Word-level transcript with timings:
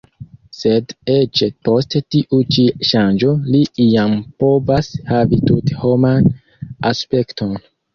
Sed 0.59 0.95
eĉ 1.15 1.41
post 1.69 1.97
tiu 2.15 2.41
ĉi 2.57 2.67
ŝanĝo 2.93 3.37
li 3.53 3.63
iam 3.87 4.19
povas 4.43 4.93
havi 5.15 5.45
tute 5.49 5.83
homan 5.87 6.37
aspekton. 6.95 7.59